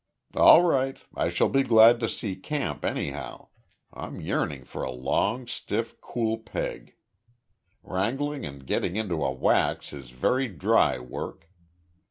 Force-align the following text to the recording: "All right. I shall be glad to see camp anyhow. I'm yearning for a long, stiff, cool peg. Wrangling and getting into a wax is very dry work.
"All 0.35 0.63
right. 0.63 0.97
I 1.15 1.29
shall 1.29 1.47
be 1.47 1.61
glad 1.61 1.99
to 1.99 2.09
see 2.09 2.35
camp 2.35 2.83
anyhow. 2.83 3.49
I'm 3.93 4.19
yearning 4.19 4.63
for 4.63 4.81
a 4.81 4.89
long, 4.89 5.45
stiff, 5.45 6.01
cool 6.01 6.39
peg. 6.39 6.95
Wrangling 7.83 8.43
and 8.43 8.65
getting 8.65 8.95
into 8.95 9.23
a 9.23 9.31
wax 9.31 9.93
is 9.93 10.09
very 10.09 10.47
dry 10.47 10.97
work. 10.97 11.51